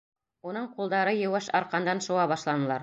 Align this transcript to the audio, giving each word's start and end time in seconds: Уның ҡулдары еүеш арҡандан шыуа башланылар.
Уның 0.51 0.65
ҡулдары 0.79 1.13
еүеш 1.19 1.51
арҡандан 1.61 2.05
шыуа 2.09 2.29
башланылар. 2.35 2.79